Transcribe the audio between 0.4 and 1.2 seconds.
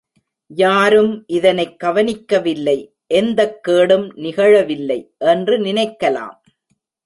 யாரும்